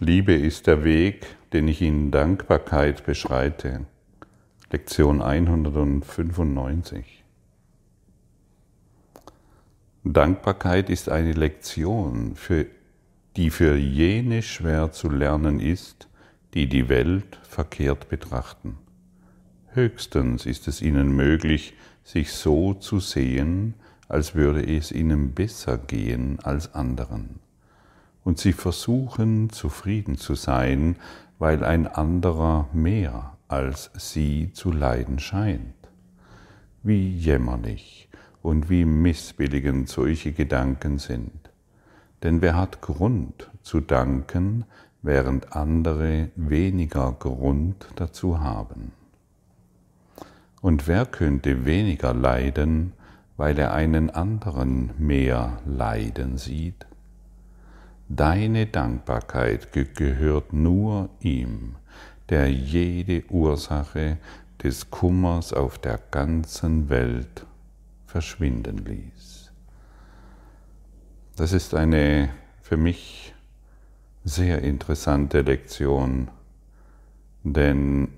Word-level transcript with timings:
Liebe 0.00 0.34
ist 0.34 0.66
der 0.66 0.82
Weg, 0.82 1.24
den 1.52 1.68
ich 1.68 1.80
in 1.80 2.10
Dankbarkeit 2.10 3.06
beschreite. 3.06 3.86
Lektion 4.72 5.22
195. 5.22 7.22
Dankbarkeit 10.02 10.90
ist 10.90 11.08
eine 11.08 11.32
Lektion, 11.32 12.34
für, 12.34 12.66
die 13.36 13.50
für 13.50 13.76
jene 13.76 14.42
schwer 14.42 14.90
zu 14.90 15.08
lernen 15.08 15.60
ist, 15.60 16.08
die 16.54 16.68
die 16.68 16.88
Welt 16.88 17.38
verkehrt 17.48 18.08
betrachten. 18.08 18.78
Höchstens 19.68 20.44
ist 20.44 20.66
es 20.66 20.82
ihnen 20.82 21.14
möglich, 21.14 21.74
sich 22.02 22.32
so 22.32 22.74
zu 22.74 22.98
sehen, 22.98 23.74
als 24.08 24.34
würde 24.34 24.66
es 24.66 24.90
ihnen 24.90 25.34
besser 25.34 25.78
gehen 25.78 26.40
als 26.42 26.74
anderen 26.74 27.43
und 28.24 28.38
sie 28.38 28.52
versuchen 28.52 29.50
zufrieden 29.50 30.16
zu 30.16 30.34
sein, 30.34 30.96
weil 31.38 31.62
ein 31.62 31.86
anderer 31.86 32.68
mehr 32.72 33.36
als 33.48 33.90
sie 33.96 34.52
zu 34.52 34.72
leiden 34.72 35.18
scheint. 35.18 35.74
Wie 36.82 37.08
jämmerlich 37.08 38.08
und 38.42 38.68
wie 38.68 38.84
missbilligend 38.84 39.88
solche 39.88 40.32
Gedanken 40.32 40.98
sind. 40.98 41.50
Denn 42.22 42.42
wer 42.42 42.56
hat 42.56 42.80
Grund 42.80 43.50
zu 43.62 43.80
danken, 43.80 44.64
während 45.02 45.54
andere 45.54 46.30
weniger 46.36 47.12
Grund 47.12 47.86
dazu 47.96 48.40
haben? 48.40 48.92
Und 50.62 50.88
wer 50.88 51.04
könnte 51.04 51.66
weniger 51.66 52.14
leiden, 52.14 52.94
weil 53.36 53.58
er 53.58 53.74
einen 53.74 54.08
anderen 54.08 54.90
mehr 54.98 55.58
leiden 55.66 56.38
sieht? 56.38 56.86
Deine 58.08 58.66
Dankbarkeit 58.66 59.72
gehört 59.72 60.52
nur 60.52 61.08
ihm, 61.20 61.76
der 62.28 62.50
jede 62.50 63.24
Ursache 63.30 64.18
des 64.62 64.90
Kummers 64.90 65.52
auf 65.52 65.78
der 65.78 65.98
ganzen 66.10 66.88
Welt 66.88 67.46
verschwinden 68.06 68.78
ließ. 68.78 69.52
Das 71.36 71.52
ist 71.52 71.74
eine 71.74 72.30
für 72.62 72.76
mich 72.76 73.34
sehr 74.24 74.62
interessante 74.62 75.40
Lektion, 75.40 76.30
denn 77.42 78.08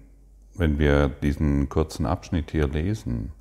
wenn 0.55 0.79
wir 0.79 1.09
diesen 1.09 1.69
kurzen 1.69 2.07
Abschnitt 2.07 2.51
hier 2.51 2.69
lesen, 2.69 3.33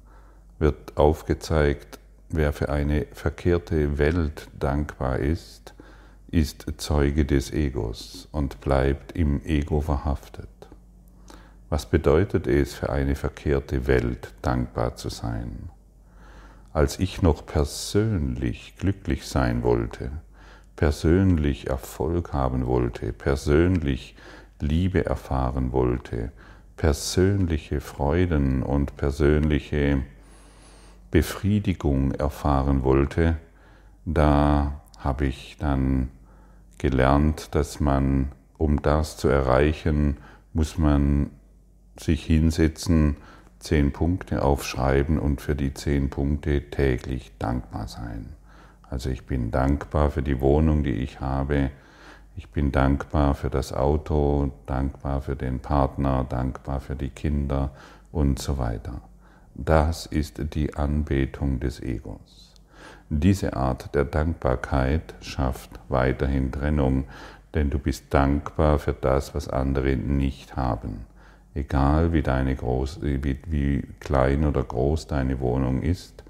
wird 0.58 0.98
aufgezeigt, 0.98 2.00
wer 2.30 2.54
für 2.54 2.70
eine 2.70 3.06
verkehrte 3.12 3.98
Welt 3.98 4.48
dankbar 4.58 5.20
ist, 5.20 5.75
ist 6.36 6.66
Zeuge 6.76 7.24
des 7.24 7.54
Egos 7.54 8.28
und 8.34 8.60
bleibt 8.60 9.14
im 9.14 9.42
Ego 9.46 9.80
verhaftet. 9.80 10.50
Was 11.70 11.86
bedeutet 11.86 12.46
es 12.46 12.74
für 12.74 12.90
eine 12.90 13.16
verkehrte 13.16 13.88
Welt, 13.88 14.34
dankbar 14.42 14.98
zu 14.98 15.08
sein? 15.08 15.70
Als 16.74 17.00
ich 17.00 17.22
noch 17.22 17.46
persönlich 17.46 18.76
glücklich 18.78 19.26
sein 19.26 19.64
wollte, 19.64 20.12
persönlich 20.76 21.70
Erfolg 21.70 22.34
haben 22.34 22.68
wollte, 22.68 23.14
persönlich 23.14 24.18
Liebe 24.60 25.06
erfahren 25.06 25.72
wollte, 25.72 26.34
persönliche 26.76 27.80
Freuden 27.80 28.62
und 28.62 28.98
persönliche 28.98 30.04
Befriedigung 31.12 32.12
erfahren 32.12 32.84
wollte, 32.84 33.38
da 34.04 34.82
habe 34.98 35.28
ich 35.28 35.56
dann 35.60 36.10
gelernt, 36.90 37.56
dass 37.56 37.80
man, 37.80 38.32
um 38.60 38.80
das 38.84 39.18
zu 39.18 39.28
erreichen, 39.28 40.18
muss 40.54 40.78
man 40.78 41.32
sich 41.98 42.24
hinsetzen, 42.24 43.18
zehn 43.58 43.92
Punkte 43.92 44.44
aufschreiben 44.44 45.18
und 45.18 45.42
für 45.42 45.56
die 45.56 45.74
zehn 45.74 46.12
Punkte 46.12 46.70
täglich 46.70 47.32
dankbar 47.40 47.88
sein. 47.88 48.34
Also 48.88 49.10
ich 49.10 49.26
bin 49.26 49.50
dankbar 49.50 50.12
für 50.12 50.22
die 50.22 50.40
Wohnung, 50.42 50.84
die 50.84 50.92
ich 50.92 51.20
habe. 51.22 51.72
Ich 52.36 52.50
bin 52.50 52.72
dankbar 52.72 53.34
für 53.34 53.50
das 53.50 53.74
Auto, 53.74 54.52
dankbar 54.68 55.22
für 55.22 55.36
den 55.36 55.62
Partner, 55.62 56.24
dankbar 56.30 56.82
für 56.82 56.96
die 56.96 57.10
Kinder 57.10 57.72
und 58.12 58.38
so 58.38 58.60
weiter. 58.60 59.02
Das 59.56 60.06
ist 60.06 60.54
die 60.54 60.76
Anbetung 60.76 61.60
des 61.60 61.80
Egos. 61.80 62.55
Diese 63.10 63.56
Art 63.56 63.94
der 63.94 64.04
Dankbarkeit 64.04 65.14
schafft 65.22 65.70
weiterhin 65.90 66.52
Trennung, 66.52 67.06
denn 67.54 67.70
du 67.70 67.78
bist 67.78 68.14
dankbar 68.14 68.80
für 68.80 68.94
das, 68.94 69.36
was 69.36 69.48
andere 69.48 69.96
nicht 69.96 70.56
haben. 70.56 71.06
Egal 71.54 72.14
wie, 72.14 72.24
deine 72.24 72.56
groß, 72.56 73.02
wie, 73.02 73.40
wie 73.48 73.84
klein 74.00 74.44
oder 74.44 74.64
groß 74.64 75.06
deine 75.08 75.40
Wohnung 75.40 75.84
ist, 75.84 76.24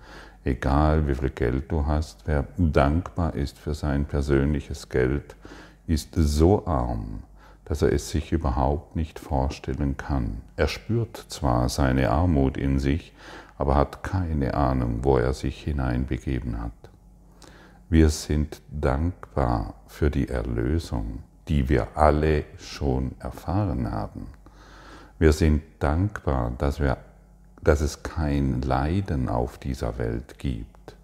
egal 0.43 1.07
wie 1.07 1.15
viel 1.15 1.29
Geld 1.29 1.71
du 1.71 1.85
hast, 1.85 2.27
wer 2.27 2.45
dankbar 2.57 3.35
ist 3.35 3.57
für 3.57 3.73
sein 3.73 4.05
persönliches 4.05 4.89
Geld, 4.89 5.35
ist 5.87 6.13
so 6.15 6.67
arm, 6.67 7.23
dass 7.63 7.81
er 7.83 7.91
es 7.93 8.09
sich 8.09 8.33
überhaupt 8.33 8.95
nicht 8.97 9.17
vorstellen 9.17 9.95
kann. 9.97 10.41
Er 10.57 10.67
spürt 10.67 11.17
zwar 11.29 11.69
seine 11.69 12.11
Armut 12.11 12.57
in 12.57 12.79
sich, 12.79 13.13
aber 13.57 13.75
hat 13.75 14.03
keine 14.03 14.53
Ahnung, 14.53 14.99
wo 15.03 15.17
er 15.17 15.33
sich 15.33 15.63
hineinbegeben 15.63 16.61
hat. 16.61 16.71
Wir 17.89 18.09
sind 18.09 18.61
dankbar 18.69 19.75
für 19.87 20.09
die 20.09 20.27
Erlösung, 20.27 21.23
die 21.47 21.69
wir 21.69 21.95
alle 21.95 22.43
schon 22.57 23.11
erfahren 23.19 23.91
haben. 23.91 24.27
Wir 25.19 25.31
sind 25.31 25.61
dankbar, 25.79 26.51
dass, 26.57 26.79
wir, 26.79 26.97
dass 27.61 27.81
es 27.81 28.03
kein 28.03 28.61
Leiden 28.61 29.29
auf 29.29 29.57
dieser 29.57 29.97
Welt 29.97 30.39
gibt. 30.39 30.97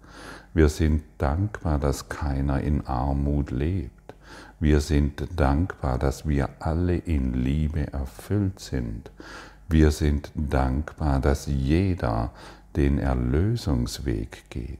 Wir 0.52 0.68
sind 0.68 1.02
dankbar, 1.16 1.78
dass 1.78 2.08
keiner 2.08 2.60
in 2.60 2.86
Armut 2.86 3.50
lebt. 3.50 4.14
Wir 4.60 4.80
sind 4.80 5.26
dankbar, 5.34 5.98
dass 5.98 6.28
wir 6.28 6.48
alle 6.60 6.96
in 6.96 7.32
Liebe 7.32 7.92
erfüllt 7.92 8.60
sind. 8.60 9.10
Wir 9.72 9.90
sind 9.90 10.30
dankbar, 10.34 11.18
dass 11.18 11.46
jeder 11.46 12.30
den 12.76 12.98
Erlösungsweg 12.98 14.50
geht. 14.50 14.78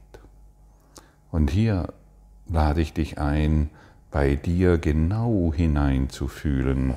Und 1.31 1.49
hier 1.49 1.91
lade 2.47 2.81
ich 2.81 2.93
dich 2.93 3.17
ein, 3.17 3.71
bei 4.11 4.35
dir 4.35 4.77
genau 4.77 5.51
hineinzufühlen, 5.51 6.93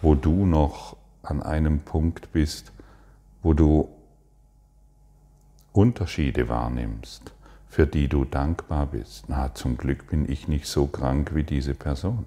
wo 0.00 0.14
du 0.14 0.46
noch 0.46 0.96
an 1.24 1.42
einem 1.42 1.80
Punkt 1.80 2.30
bist, 2.30 2.70
wo 3.42 3.52
du 3.52 3.88
Unterschiede 5.72 6.48
wahrnimmst, 6.48 7.32
für 7.68 7.88
die 7.88 8.06
du 8.06 8.24
dankbar 8.24 8.86
bist. 8.86 9.24
Na, 9.26 9.52
zum 9.56 9.76
Glück 9.76 10.06
bin 10.06 10.30
ich 10.30 10.46
nicht 10.46 10.66
so 10.66 10.86
krank 10.86 11.34
wie 11.34 11.42
diese 11.42 11.74
Person. 11.74 12.26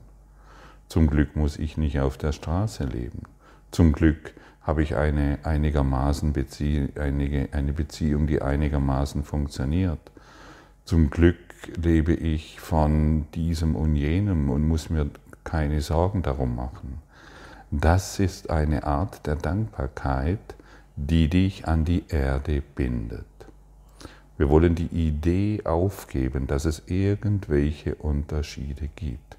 Zum 0.89 1.07
Glück 1.07 1.37
muss 1.37 1.57
ich 1.57 1.77
nicht 1.77 2.01
auf 2.01 2.17
der 2.17 2.33
Straße 2.33 2.83
leben. 2.83 3.21
Zum 3.71 3.93
Glück 3.93 4.33
habe 4.63 4.81
ich 4.81 4.95
eine, 4.95 5.39
einigermaßen 5.43 6.33
Bezie 6.33 6.89
einige, 6.95 7.49
eine 7.51 7.73
Beziehung, 7.73 8.27
die 8.27 8.41
einigermaßen 8.41 9.23
funktioniert. 9.23 9.99
Zum 10.85 11.09
Glück 11.09 11.37
lebe 11.75 12.13
ich 12.13 12.59
von 12.59 13.25
diesem 13.35 13.75
und 13.75 13.95
jenem 13.95 14.49
und 14.49 14.67
muss 14.67 14.89
mir 14.89 15.09
keine 15.43 15.81
Sorgen 15.81 16.23
darum 16.23 16.55
machen. 16.55 17.01
Das 17.71 18.19
ist 18.19 18.49
eine 18.49 18.83
Art 18.83 19.25
der 19.25 19.35
Dankbarkeit, 19.35 20.55
die 20.95 21.27
dich 21.27 21.67
an 21.67 21.85
die 21.85 22.05
Erde 22.07 22.61
bindet. 22.75 23.25
Wir 24.37 24.49
wollen 24.49 24.75
die 24.75 24.87
Idee 24.87 25.61
aufgeben, 25.63 26.47
dass 26.47 26.65
es 26.65 26.83
irgendwelche 26.87 27.95
Unterschiede 27.95 28.89
gibt. 28.95 29.37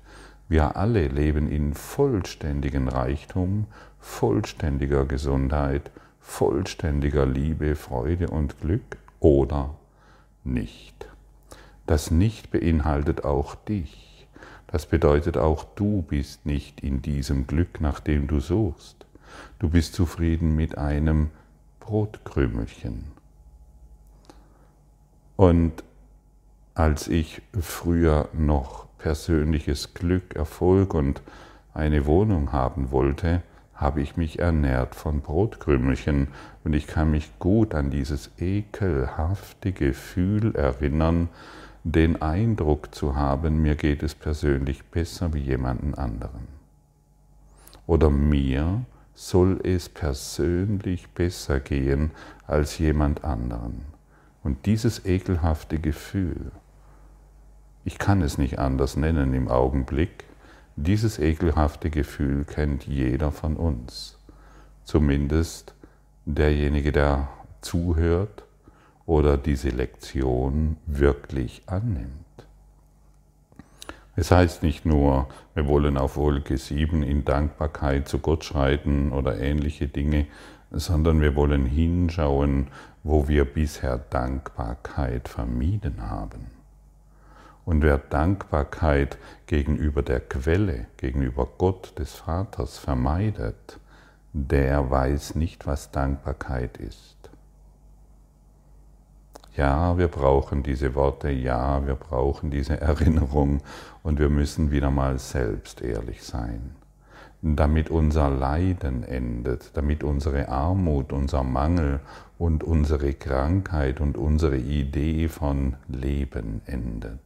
Wir 0.48 0.76
alle 0.76 1.08
leben 1.08 1.50
in 1.50 1.74
vollständigen 1.74 2.88
Reichtum, 2.88 3.66
vollständiger 4.04 5.06
Gesundheit, 5.06 5.90
vollständiger 6.20 7.24
Liebe, 7.24 7.74
Freude 7.74 8.28
und 8.28 8.60
Glück 8.60 8.98
oder 9.18 9.74
nicht. 10.44 11.06
Das 11.86 12.10
Nicht 12.10 12.50
beinhaltet 12.50 13.24
auch 13.24 13.54
dich. 13.54 14.28
Das 14.66 14.86
bedeutet 14.86 15.38
auch, 15.38 15.64
du 15.74 16.02
bist 16.02 16.44
nicht 16.44 16.80
in 16.82 17.00
diesem 17.00 17.46
Glück, 17.46 17.80
nach 17.80 17.98
dem 17.98 18.26
du 18.26 18.40
suchst. 18.40 19.06
Du 19.58 19.70
bist 19.70 19.94
zufrieden 19.94 20.54
mit 20.54 20.76
einem 20.76 21.30
Brotkrümelchen. 21.80 23.04
Und 25.36 25.82
als 26.74 27.08
ich 27.08 27.40
früher 27.58 28.28
noch 28.34 28.86
persönliches 28.98 29.94
Glück, 29.94 30.36
Erfolg 30.36 30.92
und 30.92 31.22
eine 31.72 32.04
Wohnung 32.06 32.52
haben 32.52 32.90
wollte, 32.90 33.42
habe 33.84 34.00
ich 34.00 34.16
mich 34.16 34.38
ernährt 34.38 34.94
von 34.94 35.20
Brotkrümelchen 35.20 36.28
und 36.64 36.72
ich 36.72 36.86
kann 36.86 37.10
mich 37.10 37.38
gut 37.38 37.74
an 37.74 37.90
dieses 37.90 38.30
ekelhafte 38.38 39.72
Gefühl 39.72 40.54
erinnern, 40.56 41.28
den 41.84 42.22
Eindruck 42.22 42.94
zu 42.94 43.14
haben, 43.14 43.60
mir 43.60 43.74
geht 43.74 44.02
es 44.02 44.14
persönlich 44.14 44.84
besser 44.84 45.34
wie 45.34 45.40
jemanden 45.40 45.94
anderen. 45.94 46.48
oder 47.86 48.10
mir 48.10 48.86
soll 49.14 49.60
es 49.62 49.88
persönlich 49.88 51.08
besser 51.10 51.60
gehen 51.60 52.10
als 52.46 52.78
jemand 52.78 53.24
anderen. 53.24 53.82
Und 54.42 54.66
dieses 54.66 55.04
ekelhafte 55.04 55.78
Gefühl, 55.78 56.50
ich 57.84 57.98
kann 57.98 58.22
es 58.22 58.38
nicht 58.38 58.58
anders 58.58 58.96
nennen 58.96 59.34
im 59.34 59.48
Augenblick, 59.48 60.24
dieses 60.76 61.18
ekelhafte 61.18 61.90
Gefühl 61.90 62.44
kennt 62.44 62.86
jeder 62.86 63.30
von 63.30 63.56
uns, 63.56 64.18
zumindest 64.84 65.74
derjenige, 66.24 66.92
der 66.92 67.28
zuhört 67.60 68.44
oder 69.06 69.36
diese 69.36 69.68
Lektion 69.68 70.76
wirklich 70.86 71.62
annimmt. 71.66 72.24
Es 74.16 74.30
heißt 74.30 74.62
nicht 74.62 74.86
nur, 74.86 75.28
wir 75.54 75.66
wollen 75.66 75.96
auf 75.96 76.16
Wolke 76.16 76.56
7 76.56 77.02
in 77.02 77.24
Dankbarkeit 77.24 78.08
zu 78.08 78.20
Gott 78.20 78.44
schreiten 78.44 79.10
oder 79.12 79.40
ähnliche 79.40 79.88
Dinge, 79.88 80.26
sondern 80.70 81.20
wir 81.20 81.34
wollen 81.34 81.66
hinschauen, 81.66 82.68
wo 83.02 83.28
wir 83.28 83.44
bisher 83.44 83.98
Dankbarkeit 83.98 85.28
vermieden 85.28 86.08
haben. 86.08 86.46
Und 87.64 87.82
wer 87.82 87.98
Dankbarkeit 87.98 89.16
gegenüber 89.46 90.02
der 90.02 90.20
Quelle, 90.20 90.86
gegenüber 90.96 91.48
Gott 91.58 91.98
des 91.98 92.12
Vaters 92.14 92.78
vermeidet, 92.78 93.78
der 94.34 94.90
weiß 94.90 95.36
nicht, 95.36 95.66
was 95.66 95.90
Dankbarkeit 95.90 96.76
ist. 96.76 97.14
Ja, 99.56 99.96
wir 99.96 100.08
brauchen 100.08 100.64
diese 100.64 100.96
Worte, 100.96 101.30
ja, 101.30 101.86
wir 101.86 101.94
brauchen 101.94 102.50
diese 102.50 102.80
Erinnerung 102.80 103.62
und 104.02 104.18
wir 104.18 104.28
müssen 104.28 104.70
wieder 104.70 104.90
mal 104.90 105.18
selbst 105.18 105.80
ehrlich 105.80 106.24
sein, 106.24 106.74
damit 107.40 107.88
unser 107.88 108.28
Leiden 108.28 109.04
endet, 109.04 109.76
damit 109.76 110.02
unsere 110.02 110.48
Armut, 110.48 111.12
unser 111.12 111.44
Mangel 111.44 112.00
und 112.36 112.64
unsere 112.64 113.14
Krankheit 113.14 114.00
und 114.00 114.18
unsere 114.18 114.58
Idee 114.58 115.28
von 115.28 115.76
Leben 115.86 116.60
endet. 116.66 117.23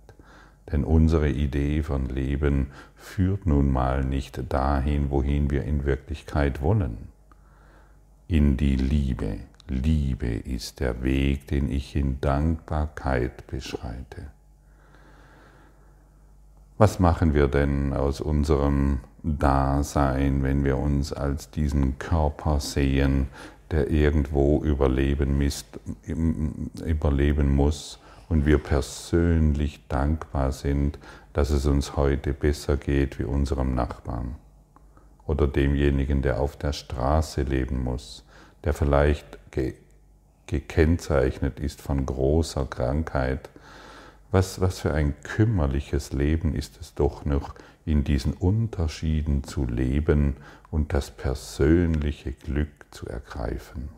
Denn 0.72 0.84
unsere 0.84 1.30
Idee 1.30 1.82
von 1.82 2.06
Leben 2.06 2.68
führt 2.94 3.46
nun 3.46 3.72
mal 3.72 4.04
nicht 4.04 4.52
dahin, 4.52 5.10
wohin 5.10 5.50
wir 5.50 5.64
in 5.64 5.84
Wirklichkeit 5.84 6.60
wollen, 6.60 6.98
in 8.26 8.56
die 8.58 8.76
Liebe, 8.76 9.38
Liebe 9.68 10.28
ist 10.28 10.80
der 10.80 11.02
Weg, 11.02 11.46
den 11.48 11.70
ich 11.70 11.94
in 11.96 12.20
Dankbarkeit 12.20 13.46
beschreite. 13.46 14.28
Was 16.78 17.00
machen 17.00 17.34
wir 17.34 17.48
denn 17.48 17.92
aus 17.92 18.20
unserem 18.20 19.00
Dasein, 19.22 20.42
wenn 20.42 20.64
wir 20.64 20.78
uns 20.78 21.12
als 21.12 21.50
diesen 21.50 21.98
Körper 21.98 22.60
sehen, 22.60 23.28
der 23.70 23.90
irgendwo 23.90 24.62
überleben, 24.62 25.36
misst, 25.36 25.66
überleben 26.06 27.54
muss 27.54 27.98
und 28.28 28.46
wir 28.46 28.58
persönlich 28.58 29.86
dankbar 29.88 30.52
sind, 30.52 30.98
dass 31.32 31.50
es 31.50 31.66
uns 31.66 31.96
heute 31.96 32.32
besser 32.32 32.76
geht 32.76 33.18
wie 33.18 33.24
unserem 33.24 33.74
Nachbarn 33.74 34.36
oder 35.26 35.46
demjenigen, 35.46 36.22
der 36.22 36.40
auf 36.40 36.56
der 36.56 36.72
Straße 36.72 37.42
leben 37.42 37.82
muss, 37.84 38.24
der 38.64 38.74
vielleicht 38.74 39.38
ge 39.50 39.74
gekennzeichnet 40.46 41.60
ist 41.60 41.82
von 41.82 42.06
großer 42.06 42.64
Krankheit. 42.64 43.50
Was, 44.30 44.62
was 44.62 44.78
für 44.78 44.94
ein 44.94 45.14
kümmerliches 45.22 46.14
Leben 46.14 46.54
ist 46.54 46.80
es 46.80 46.94
doch 46.94 47.26
noch, 47.26 47.54
in 47.84 48.02
diesen 48.02 48.32
Unterschieden 48.32 49.44
zu 49.44 49.66
leben 49.66 50.36
und 50.70 50.94
das 50.94 51.10
persönliche 51.10 52.32
Glück 52.32 52.86
zu 52.90 53.06
ergreifen. 53.06 53.90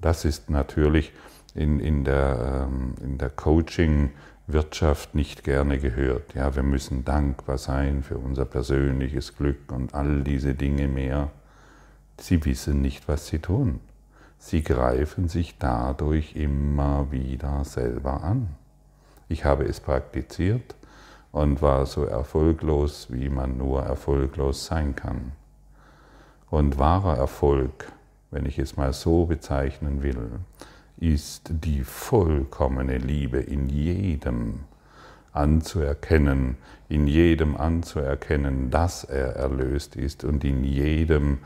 Das 0.00 0.24
ist 0.24 0.48
natürlich 0.48 1.12
in, 1.54 1.80
in 1.80 2.04
der, 2.04 2.68
ähm, 2.68 2.94
in 3.02 3.18
der 3.18 3.30
Coaching-Wirtschaft 3.30 5.14
nicht 5.14 5.44
gerne 5.44 5.78
gehört. 5.78 6.34
Ja, 6.34 6.54
wir 6.54 6.62
müssen 6.62 7.04
dankbar 7.04 7.58
sein 7.58 8.02
für 8.02 8.18
unser 8.18 8.44
persönliches 8.44 9.36
Glück 9.36 9.70
und 9.72 9.94
all 9.94 10.22
diese 10.22 10.54
Dinge 10.54 10.88
mehr. 10.88 11.30
Sie 12.18 12.44
wissen 12.44 12.80
nicht, 12.80 13.08
was 13.08 13.26
sie 13.26 13.38
tun. 13.38 13.80
Sie 14.38 14.62
greifen 14.62 15.28
sich 15.28 15.56
dadurch 15.58 16.34
immer 16.34 17.10
wieder 17.12 17.64
selber 17.64 18.24
an. 18.24 18.48
Ich 19.28 19.44
habe 19.44 19.64
es 19.64 19.80
praktiziert 19.80 20.74
und 21.30 21.62
war 21.62 21.86
so 21.86 22.04
erfolglos, 22.04 23.06
wie 23.10 23.28
man 23.28 23.56
nur 23.56 23.82
erfolglos 23.82 24.66
sein 24.66 24.94
kann. 24.96 25.32
Und 26.50 26.78
wahrer 26.78 27.16
Erfolg, 27.16 27.90
wenn 28.30 28.44
ich 28.44 28.58
es 28.58 28.76
mal 28.76 28.92
so 28.92 29.26
bezeichnen 29.26 30.02
will, 30.02 30.40
ist 31.02 31.50
die 31.50 31.82
vollkommene 31.82 32.96
Liebe 32.96 33.38
in 33.38 33.68
jedem 33.68 34.60
anzuerkennen, 35.32 36.58
in 36.88 37.08
jedem 37.08 37.56
anzuerkennen, 37.56 38.70
dass 38.70 39.02
er 39.02 39.34
erlöst 39.34 39.96
ist 39.96 40.22
und 40.22 40.44
in 40.44 40.62
jedem 40.62 41.38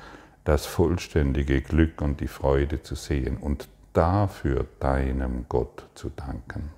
das 0.45 0.67
vollständige 0.67 1.63
Glück 1.63 2.03
und 2.03 2.21
die 2.21 2.29
Freude 2.29 2.83
zu 2.83 2.95
sehen 2.97 3.39
und 3.39 3.69
dafür 3.95 4.67
deinem 4.79 5.47
Gott 5.49 5.87
zu 5.95 6.11
danken. 6.11 6.69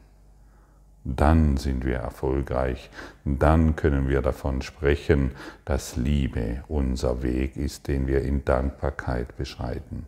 Dann 1.03 1.57
sind 1.57 1.85
wir 1.85 1.97
erfolgreich, 1.97 2.91
dann 3.25 3.75
können 3.75 4.09
wir 4.09 4.23
davon 4.23 4.63
sprechen, 4.63 5.33
dass 5.65 5.97
Liebe 5.97 6.63
unser 6.69 7.25
Weg 7.25 7.57
ist, 7.57 7.89
den 7.89 8.07
wir 8.07 8.23
in 8.23 8.45
Dankbarkeit 8.45 9.37
beschreiten. 9.37 10.07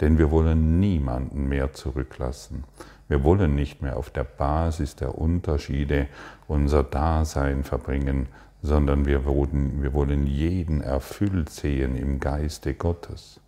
Denn 0.00 0.18
wir 0.18 0.30
wollen 0.30 0.80
niemanden 0.80 1.48
mehr 1.48 1.72
zurücklassen. 1.72 2.64
Wir 3.08 3.24
wollen 3.24 3.54
nicht 3.54 3.82
mehr 3.82 3.96
auf 3.96 4.10
der 4.10 4.24
Basis 4.24 4.96
der 4.96 5.18
Unterschiede 5.18 6.06
unser 6.48 6.82
Dasein 6.82 7.62
verbringen, 7.64 8.26
sondern 8.62 9.06
wir 9.06 9.24
wollen, 9.24 9.82
wir 9.82 9.92
wollen 9.92 10.26
jeden 10.26 10.80
erfüllt 10.80 11.50
sehen 11.50 11.96
im 11.96 12.20
Geiste 12.20 12.74
Gottes. 12.74 13.40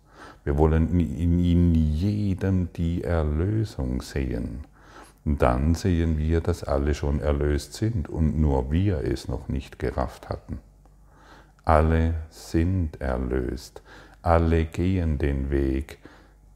Wir 0.43 0.57
wollen 0.57 0.99
in 0.99 1.73
jedem 1.73 2.71
die 2.73 3.03
Erlösung 3.03 4.01
sehen. 4.01 4.65
Und 5.25 5.41
dann 5.41 5.73
sehen 5.73 6.19
wir, 6.19 6.39
dass 6.39 6.63
alle 6.63 6.93
schon 6.93 7.19
erlöst 7.19 7.73
sind 7.73 8.07
und 8.07 8.39
nur 8.39 8.71
wir 8.71 8.99
es 8.99 9.27
noch 9.27 9.47
nicht 9.47 9.79
gerafft 9.79 10.29
hatten. 10.29 10.59
Alle 11.63 12.13
sind 12.29 13.01
erlöst, 13.01 13.81
alle 14.21 14.65
gehen 14.65 15.17
den 15.17 15.49
Weg, 15.49 15.97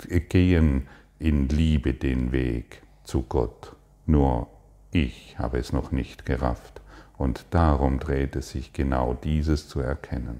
gehen 0.08 0.88
in 1.20 1.50
Liebe 1.50 1.94
den 1.94 2.32
Weg 2.32 2.82
zu 3.03 3.24
Gott. 3.24 3.75
Nur 4.06 4.48
ich 4.91 5.38
habe 5.38 5.58
es 5.58 5.74
noch 5.74 5.91
nicht 5.91 6.25
gerafft. 6.25 6.82
Und 7.18 7.46
darum 7.51 8.00
dreht 8.00 8.36
es 8.36 8.51
sich 8.51 8.72
genau 8.72 9.13
dieses 9.13 9.68
zu 9.68 9.82
erkennen. 9.82 10.39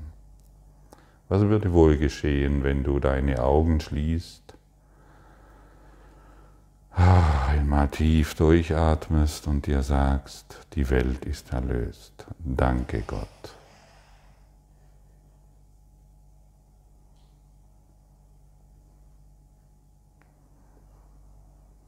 Was 1.28 1.42
würde 1.42 1.74
wohl 1.74 1.98
geschehen, 1.98 2.63
wenn 2.63 2.84
du 2.84 3.00
deine 3.00 3.44
Augen 3.44 3.80
schließt, 3.80 4.50
einmal 6.96 7.88
tief 7.89 8.34
durchatmest 8.36 9.48
und 9.48 9.68
dir 9.68 9.84
sagst, 9.84 10.68
die 10.74 10.89
Welt 10.89 11.25
ist 11.25 11.54
erlöst. 11.54 12.25
Danke 12.39 13.04
Gott. 13.06 13.59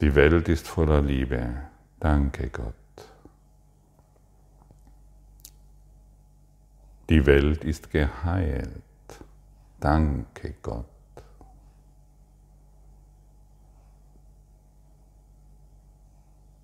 Die 0.01 0.15
Welt 0.15 0.50
ist 0.50 0.67
voller 0.67 1.00
Liebe. 1.00 1.62
Danke 2.00 2.50
Gott. 2.50 2.74
Die 7.08 7.24
Welt 7.27 7.63
ist 7.63 7.91
geheilt. 7.91 8.81
Danke 9.79 10.55
Gott. 10.63 10.86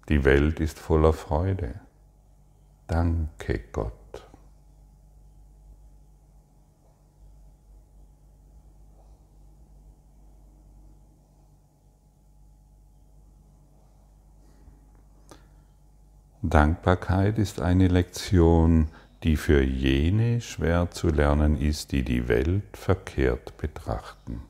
Die 0.09 0.25
Welt 0.25 0.59
ist 0.59 0.79
voller 0.79 1.13
Freude. 1.13 1.79
Danke 2.87 3.59
Gott. 3.71 4.06
Dankbarkeit 16.49 17.39
ist 17.39 17.59
eine 17.59 17.89
Lektion, 17.89 18.87
die 19.23 19.35
für 19.35 19.61
jene 19.61 20.39
schwer 20.39 20.89
zu 20.91 21.09
lernen 21.09 21.59
ist, 21.59 21.91
die 21.91 22.03
die 22.03 22.29
Welt 22.29 22.77
verkehrt 22.77 23.57
betrachten. 23.57 24.41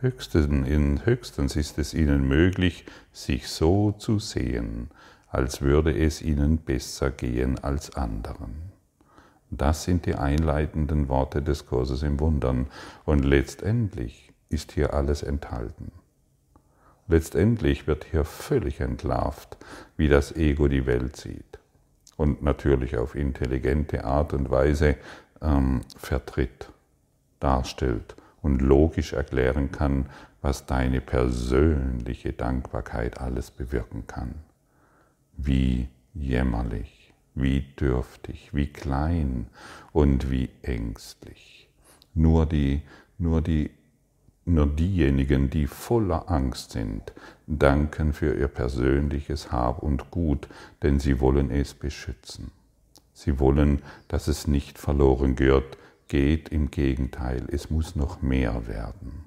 Höchstens 0.00 1.54
ist 1.56 1.78
es 1.78 1.92
ihnen 1.92 2.26
möglich, 2.26 2.86
sich 3.12 3.48
so 3.48 3.92
zu 3.92 4.18
sehen, 4.18 4.88
als 5.28 5.60
würde 5.60 5.94
es 5.94 6.22
ihnen 6.22 6.56
besser 6.56 7.10
gehen 7.10 7.58
als 7.62 7.94
anderen. 7.94 8.72
Das 9.50 9.84
sind 9.84 10.06
die 10.06 10.14
einleitenden 10.14 11.08
Worte 11.10 11.42
des 11.42 11.66
Kurses 11.66 12.02
im 12.02 12.20
Wundern. 12.20 12.68
Und 13.04 13.22
letztendlich 13.26 14.32
ist 14.48 14.72
hier 14.72 14.94
alles 14.94 15.22
enthalten. 15.22 15.92
Letztendlich 17.08 17.86
wird 17.86 18.04
hier 18.04 18.24
völlig 18.24 18.80
entlarvt, 18.80 19.56
wie 19.96 20.08
das 20.08 20.32
Ego 20.32 20.68
die 20.68 20.86
Welt 20.86 21.16
sieht 21.16 21.58
und 22.16 22.42
natürlich 22.42 22.96
auf 22.96 23.14
intelligente 23.14 24.04
Art 24.04 24.32
und 24.32 24.50
Weise 24.50 24.96
ähm, 25.40 25.80
vertritt, 25.96 26.70
darstellt 27.40 28.14
und 28.42 28.62
logisch 28.62 29.12
erklären 29.12 29.72
kann, 29.72 30.06
was 30.40 30.66
deine 30.66 31.00
persönliche 31.00 32.32
Dankbarkeit 32.32 33.20
alles 33.20 33.50
bewirken 33.50 34.06
kann. 34.06 34.34
Wie 35.36 35.88
jämmerlich, 36.14 37.12
wie 37.34 37.60
dürftig, 37.78 38.50
wie 38.52 38.66
klein 38.66 39.46
und 39.92 40.30
wie 40.30 40.50
ängstlich. 40.62 41.68
Nur 42.14 42.46
die, 42.46 42.82
nur 43.18 43.40
die 43.40 43.70
nur 44.44 44.66
diejenigen, 44.66 45.50
die 45.50 45.66
voller 45.66 46.30
Angst 46.30 46.72
sind, 46.72 47.12
danken 47.46 48.12
für 48.12 48.34
ihr 48.34 48.48
persönliches 48.48 49.52
Hab 49.52 49.82
und 49.82 50.10
Gut, 50.10 50.48
denn 50.82 50.98
sie 50.98 51.20
wollen 51.20 51.50
es 51.50 51.74
beschützen. 51.74 52.50
Sie 53.12 53.38
wollen, 53.38 53.82
dass 54.08 54.26
es 54.26 54.46
nicht 54.46 54.78
verloren 54.78 55.36
geht, 55.36 55.78
geht 56.08 56.48
im 56.48 56.70
Gegenteil, 56.70 57.46
es 57.52 57.70
muss 57.70 57.94
noch 57.94 58.20
mehr 58.20 58.66
werden. 58.66 59.26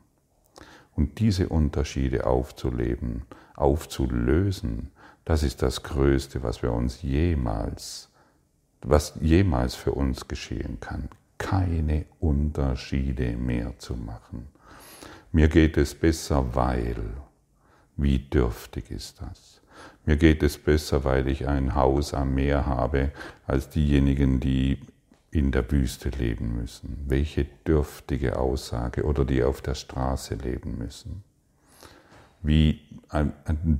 Und 0.96 1.20
diese 1.20 1.50
Unterschiede 1.50 2.26
aufzuleben, 2.26 3.24
aufzulösen, 3.56 4.92
das 5.24 5.44
ist 5.44 5.62
das 5.62 5.84
Größte, 5.84 6.44
was 6.44 6.62
wir 6.62 6.72
uns 6.72 7.02
jemals, 7.02 8.10
was 8.82 9.14
jemals 9.22 9.76
für 9.76 9.92
uns 9.94 10.28
geschehen 10.28 10.80
kann. 10.80 11.10
Keine 11.38 12.06
Unterschiede 12.20 13.36
mehr 13.36 13.78
zu 13.80 13.96
machen 13.96 14.48
mir 15.36 15.50
geht 15.50 15.76
es 15.76 15.94
besser, 15.94 16.56
weil. 16.56 16.96
Wie 17.98 18.20
dürftig 18.20 18.90
ist 18.90 19.22
das? 19.22 19.62
Mir 20.06 20.16
geht 20.16 20.42
es 20.44 20.58
besser, 20.58 21.04
weil 21.04 21.28
ich 21.28 21.46
ein 21.46 21.76
Haus 21.76 22.14
am 22.14 22.36
Meer 22.36 22.66
habe, 22.66 23.12
als 23.46 23.70
diejenigen, 23.70 24.40
die 24.40 24.80
in 25.32 25.52
der 25.52 25.70
Wüste 25.70 26.08
leben 26.08 26.56
müssen. 26.56 27.04
Welche 27.08 27.46
dürftige 27.68 28.40
Aussage 28.40 29.04
oder 29.04 29.26
die 29.26 29.44
auf 29.44 29.62
der 29.62 29.76
Straße 29.76 30.36
leben 30.36 30.78
müssen. 30.78 31.26
Wie 32.42 32.80
an 33.10 33.34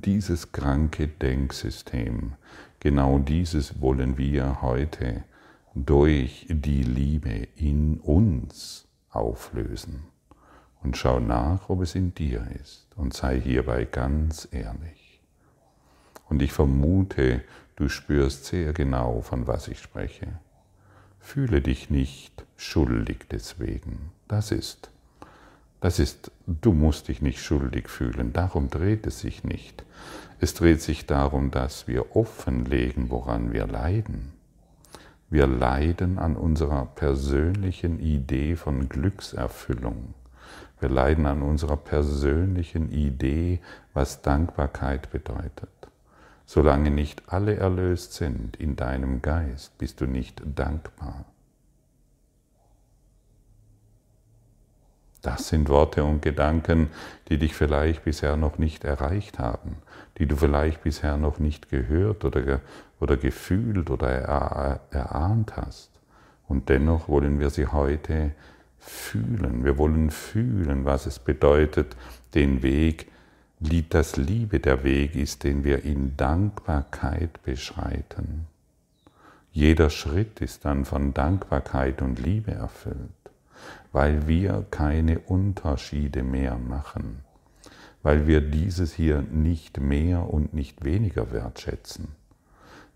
dieses 0.04 0.52
kranke 0.52 1.08
Denksystem, 1.08 2.34
genau 2.80 3.18
dieses 3.18 3.80
wollen 3.80 4.18
wir 4.18 4.60
heute 4.60 5.24
durch 5.74 6.46
die 6.50 6.82
Liebe 6.82 7.48
in 7.56 8.00
uns 8.00 8.86
auflösen 9.08 10.15
und 10.86 10.96
schau 10.96 11.18
nach, 11.18 11.68
ob 11.68 11.82
es 11.82 11.96
in 11.96 12.14
dir 12.14 12.46
ist 12.62 12.86
und 12.94 13.12
sei 13.12 13.40
hierbei 13.40 13.86
ganz 13.86 14.46
ehrlich. 14.52 15.20
Und 16.28 16.40
ich 16.42 16.52
vermute, 16.52 17.42
du 17.74 17.88
spürst 17.88 18.44
sehr 18.44 18.72
genau, 18.72 19.20
von 19.20 19.48
was 19.48 19.66
ich 19.66 19.80
spreche. 19.80 20.28
Fühle 21.18 21.60
dich 21.60 21.90
nicht 21.90 22.44
schuldig 22.56 23.26
deswegen. 23.32 24.12
Das 24.28 24.52
ist, 24.52 24.90
das 25.80 25.98
ist, 25.98 26.30
du 26.46 26.72
musst 26.72 27.08
dich 27.08 27.20
nicht 27.20 27.42
schuldig 27.42 27.88
fühlen. 27.88 28.32
Darum 28.32 28.70
dreht 28.70 29.08
es 29.08 29.18
sich 29.18 29.42
nicht. 29.42 29.84
Es 30.38 30.54
dreht 30.54 30.82
sich 30.82 31.04
darum, 31.04 31.50
dass 31.50 31.88
wir 31.88 32.14
offenlegen, 32.14 33.10
woran 33.10 33.52
wir 33.52 33.66
leiden. 33.66 34.34
Wir 35.30 35.48
leiden 35.48 36.20
an 36.20 36.36
unserer 36.36 36.86
persönlichen 36.86 37.98
Idee 37.98 38.54
von 38.54 38.88
Glückserfüllung. 38.88 40.14
Wir 40.80 40.88
leiden 40.88 41.26
an 41.26 41.42
unserer 41.42 41.76
persönlichen 41.76 42.90
Idee, 42.90 43.60
was 43.94 44.22
Dankbarkeit 44.22 45.10
bedeutet. 45.10 45.70
Solange 46.44 46.90
nicht 46.90 47.22
alle 47.32 47.56
erlöst 47.56 48.12
sind 48.12 48.56
in 48.56 48.76
deinem 48.76 49.22
Geist, 49.22 49.78
bist 49.78 50.00
du 50.00 50.06
nicht 50.06 50.42
dankbar. 50.44 51.24
Das 55.22 55.48
sind 55.48 55.68
Worte 55.68 56.04
und 56.04 56.22
Gedanken, 56.22 56.88
die 57.28 57.38
dich 57.38 57.54
vielleicht 57.54 58.04
bisher 58.04 58.36
noch 58.36 58.58
nicht 58.58 58.84
erreicht 58.84 59.40
haben, 59.40 59.78
die 60.18 60.26
du 60.26 60.36
vielleicht 60.36 60.84
bisher 60.84 61.16
noch 61.16 61.40
nicht 61.40 61.68
gehört 61.68 62.24
oder, 62.24 62.60
oder 63.00 63.16
gefühlt 63.16 63.90
oder 63.90 64.08
erahnt 64.08 65.56
hast. 65.56 65.90
Und 66.46 66.68
dennoch 66.68 67.08
wollen 67.08 67.40
wir 67.40 67.50
sie 67.50 67.66
heute 67.66 68.30
fühlen. 68.78 69.64
Wir 69.64 69.78
wollen 69.78 70.10
fühlen, 70.10 70.84
was 70.84 71.06
es 71.06 71.18
bedeutet, 71.18 71.96
den 72.34 72.62
Weg, 72.62 73.10
das 73.88 74.16
Liebe 74.16 74.60
der 74.60 74.84
Weg 74.84 75.16
ist, 75.16 75.44
den 75.44 75.64
wir 75.64 75.84
in 75.84 76.16
Dankbarkeit 76.16 77.42
beschreiten. 77.42 78.46
Jeder 79.52 79.88
Schritt 79.88 80.42
ist 80.42 80.66
dann 80.66 80.84
von 80.84 81.14
Dankbarkeit 81.14 82.02
und 82.02 82.18
Liebe 82.18 82.52
erfüllt, 82.52 82.96
weil 83.92 84.28
wir 84.28 84.66
keine 84.70 85.20
Unterschiede 85.20 86.22
mehr 86.22 86.58
machen, 86.58 87.20
weil 88.02 88.26
wir 88.26 88.42
dieses 88.42 88.92
hier 88.92 89.22
nicht 89.22 89.80
mehr 89.80 90.28
und 90.28 90.52
nicht 90.52 90.84
weniger 90.84 91.32
wertschätzen. 91.32 92.08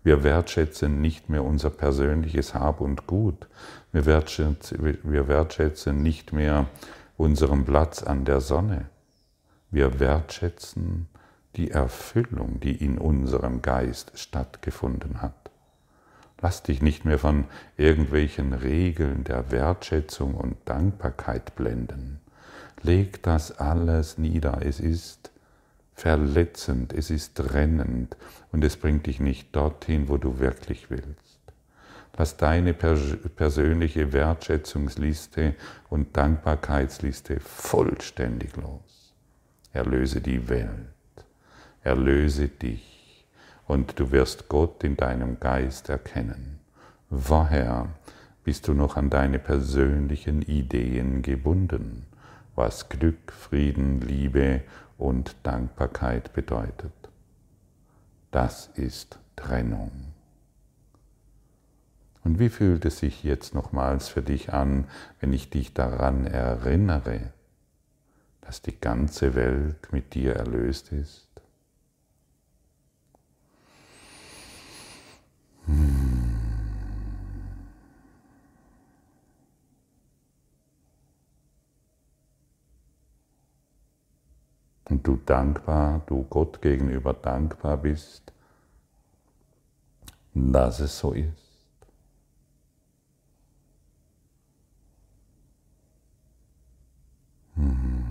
Wir 0.03 0.23
wertschätzen 0.23 0.99
nicht 0.99 1.29
mehr 1.29 1.43
unser 1.43 1.69
persönliches 1.69 2.55
Hab 2.55 2.81
und 2.81 3.05
Gut. 3.07 3.47
Wir 3.91 4.05
wertschätzen, 4.05 4.97
wir 5.03 5.27
wertschätzen 5.27 6.01
nicht 6.01 6.33
mehr 6.33 6.67
unseren 7.17 7.65
Platz 7.65 8.01
an 8.01 8.25
der 8.25 8.41
Sonne. 8.41 8.89
Wir 9.69 9.99
wertschätzen 9.99 11.07
die 11.55 11.71
Erfüllung, 11.71 12.59
die 12.59 12.75
in 12.75 12.97
unserem 12.97 13.61
Geist 13.61 14.13
stattgefunden 14.15 15.21
hat. 15.21 15.51
Lass 16.41 16.63
dich 16.63 16.81
nicht 16.81 17.05
mehr 17.05 17.19
von 17.19 17.45
irgendwelchen 17.77 18.53
Regeln 18.53 19.23
der 19.23 19.51
Wertschätzung 19.51 20.33
und 20.33 20.57
Dankbarkeit 20.65 21.55
blenden. 21.55 22.19
Leg 22.81 23.21
das 23.21 23.59
alles 23.59 24.17
nieder. 24.17 24.59
Es 24.65 24.79
ist 24.79 25.30
verletzend, 25.93 26.93
es 26.93 27.09
ist 27.09 27.35
trennend 27.35 28.17
und 28.51 28.63
es 28.63 28.77
bringt 28.77 29.07
dich 29.07 29.19
nicht 29.19 29.55
dorthin, 29.55 30.09
wo 30.09 30.17
du 30.17 30.39
wirklich 30.39 30.89
willst. 30.89 31.39
Lass 32.17 32.37
deine 32.37 32.73
persönliche 32.73 34.13
Wertschätzungsliste 34.13 35.55
und 35.89 36.15
Dankbarkeitsliste 36.17 37.39
vollständig 37.39 38.55
los. 38.57 39.15
Erlöse 39.73 40.21
die 40.21 40.49
Welt, 40.49 40.69
erlöse 41.83 42.49
dich 42.49 43.25
und 43.65 43.97
du 43.99 44.11
wirst 44.11 44.49
Gott 44.49 44.83
in 44.83 44.97
deinem 44.97 45.39
Geist 45.39 45.89
erkennen. 45.89 46.59
Woher 47.09 47.87
bist 48.43 48.67
du 48.67 48.73
noch 48.73 48.97
an 48.97 49.09
deine 49.09 49.39
persönlichen 49.39 50.41
Ideen 50.41 51.21
gebunden, 51.21 52.05
was 52.55 52.89
Glück, 52.89 53.31
Frieden, 53.31 54.01
Liebe 54.01 54.61
und 55.01 55.35
Dankbarkeit 55.43 56.31
bedeutet. 56.33 56.93
Das 58.29 58.67
ist 58.75 59.19
Trennung. 59.35 59.91
Und 62.23 62.37
wie 62.37 62.49
fühlt 62.49 62.85
es 62.85 62.99
sich 62.99 63.23
jetzt 63.23 63.55
nochmals 63.55 64.09
für 64.09 64.21
dich 64.21 64.53
an, 64.53 64.85
wenn 65.19 65.33
ich 65.33 65.49
dich 65.49 65.73
daran 65.73 66.27
erinnere, 66.27 67.33
dass 68.41 68.61
die 68.61 68.79
ganze 68.79 69.33
Welt 69.33 69.91
mit 69.91 70.13
dir 70.13 70.35
erlöst 70.35 70.91
ist? 70.91 71.27
Hmm. 75.65 76.00
Und 84.91 85.07
du 85.07 85.15
dankbar, 85.25 86.01
du 86.05 86.25
Gott 86.29 86.61
gegenüber 86.61 87.13
dankbar 87.13 87.77
bist, 87.77 88.33
dass 90.33 90.81
es 90.81 90.99
so 90.99 91.13
ist. 91.13 91.77
Mhm. 97.55 98.05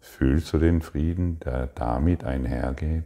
Fühlst 0.00 0.52
du 0.52 0.58
den 0.58 0.82
Frieden, 0.82 1.40
der 1.40 1.68
damit 1.68 2.22
einhergeht? 2.22 3.04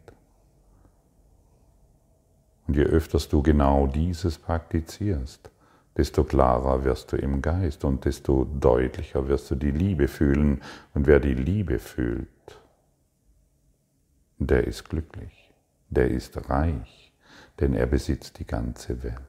Und 2.67 2.77
je 2.77 2.83
öfter 2.83 3.19
du 3.19 3.43
genau 3.45 3.87
dieses 3.87 4.39
praktizierst, 4.39 5.51
desto 5.97 6.25
klarer 6.25 6.85
wirst 6.85 7.13
du 7.13 7.17
im 7.17 7.43
Geist 7.43 7.85
und 7.85 8.05
desto 8.05 8.45
deutlicher 8.45 9.29
wirst 9.29 9.51
du 9.51 9.55
die 9.55 9.71
Liebe 9.71 10.09
fühlen. 10.09 10.63
Und 10.95 11.07
wer 11.07 11.21
die 11.21 11.35
Liebe 11.35 11.79
fühlt, 11.79 12.29
der 14.39 14.67
ist 14.67 14.89
glücklich, 14.89 15.53
der 15.89 16.11
ist 16.11 16.49
reich, 16.51 17.13
denn 17.61 17.75
er 17.75 17.87
besitzt 17.87 18.39
die 18.39 18.47
ganze 18.47 19.03
Welt. 19.03 19.21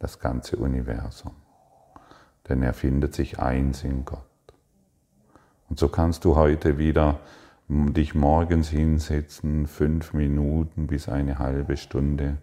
das 0.00 0.18
ganze 0.18 0.56
Universum. 0.56 1.32
Denn 2.48 2.62
er 2.62 2.72
findet 2.74 3.14
sich 3.14 3.38
eins 3.38 3.84
in 3.84 4.04
Gott. 4.04 4.24
Und 5.68 5.78
so 5.78 5.88
kannst 5.88 6.24
du 6.24 6.36
heute 6.36 6.78
wieder 6.78 7.20
dich 7.68 8.14
morgens 8.14 8.68
hinsetzen, 8.70 9.66
fünf 9.68 10.12
Minuten 10.14 10.88
bis 10.88 11.08
eine 11.08 11.38
halbe 11.38 11.76
Stunde 11.76 12.38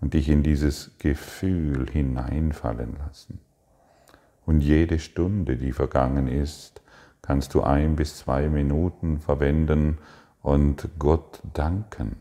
und 0.00 0.14
dich 0.14 0.28
in 0.28 0.42
dieses 0.42 0.92
Gefühl 0.98 1.88
hineinfallen 1.90 2.96
lassen. 2.98 3.40
Und 4.44 4.60
jede 4.60 4.98
Stunde, 4.98 5.56
die 5.56 5.72
vergangen 5.72 6.28
ist, 6.28 6.82
kannst 7.22 7.54
du 7.54 7.62
ein 7.62 7.96
bis 7.96 8.18
zwei 8.18 8.48
Minuten 8.48 9.18
verwenden 9.18 9.98
und 10.42 10.88
Gott 10.98 11.40
danken 11.52 12.16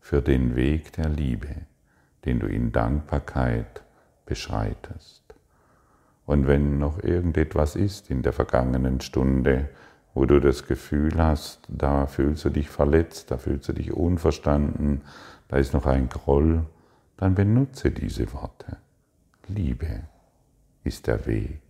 für 0.00 0.20
den 0.20 0.54
Weg 0.56 0.92
der 0.92 1.08
Liebe, 1.08 1.48
den 2.24 2.40
du 2.40 2.46
in 2.46 2.72
Dankbarkeit 2.72 3.82
beschreitest. 4.26 5.22
Und 6.26 6.46
wenn 6.46 6.78
noch 6.78 7.02
irgendetwas 7.02 7.74
ist 7.74 8.10
in 8.10 8.20
der 8.20 8.34
vergangenen 8.34 9.00
Stunde, 9.00 9.70
wo 10.12 10.26
du 10.26 10.40
das 10.40 10.66
Gefühl 10.66 11.14
hast, 11.16 11.60
da 11.68 12.06
fühlst 12.06 12.44
du 12.44 12.50
dich 12.50 12.68
verletzt, 12.68 13.30
da 13.30 13.38
fühlst 13.38 13.68
du 13.68 13.72
dich 13.72 13.94
unverstanden, 13.94 15.00
da 15.48 15.56
ist 15.56 15.72
noch 15.72 15.86
ein 15.86 16.10
Groll, 16.10 16.66
dann 17.18 17.34
benutze 17.34 17.90
diese 17.90 18.32
Worte. 18.32 18.78
Liebe 19.48 20.04
ist 20.84 21.06
der 21.06 21.26
Weg, 21.26 21.60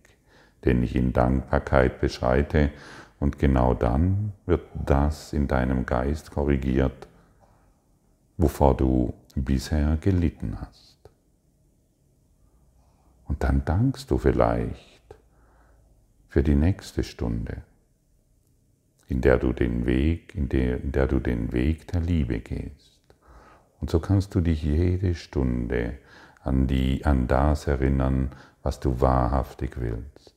den 0.63 0.83
ich 0.83 0.95
in 0.95 1.11
Dankbarkeit 1.11 1.99
beschreite, 1.99 2.71
und 3.19 3.37
genau 3.37 3.73
dann 3.73 4.31
wird 4.45 4.61
das 4.73 5.33
in 5.33 5.49
deinem 5.49 5.85
Geist 5.85 6.31
korrigiert, 6.31 7.07
wovor 8.37 8.77
du 8.77 9.13
bisher 9.35 9.97
gelitten 9.97 10.57
hast. 10.61 10.97
Und 13.27 13.43
dann 13.43 13.65
dankst 13.65 14.09
du 14.09 14.17
vielleicht 14.17 15.15
für 16.29 16.43
die 16.43 16.55
nächste 16.55 17.03
Stunde, 17.03 17.63
in 19.07 19.19
der 19.19 19.37
du 19.37 19.51
den 19.51 19.85
Weg, 19.85 20.33
in 20.35 20.47
der, 20.47 20.81
in 20.81 20.93
der 20.93 21.07
du 21.07 21.19
den 21.19 21.51
Weg 21.51 21.87
der 21.87 21.99
Liebe 21.99 22.39
gehst. 22.39 22.88
Und 23.81 23.89
so 23.89 23.99
kannst 23.99 24.35
du 24.35 24.41
dich 24.41 24.63
jede 24.63 25.15
Stunde 25.15 25.93
an, 26.43 26.67
die, 26.67 27.05
an 27.05 27.27
das 27.27 27.67
erinnern, 27.67 28.31
was 28.63 28.79
du 28.79 28.99
wahrhaftig 29.01 29.79
willst. 29.79 30.35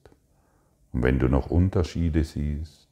Und 0.93 1.03
wenn 1.03 1.19
du 1.19 1.29
noch 1.29 1.51
Unterschiede 1.51 2.25
siehst, 2.25 2.89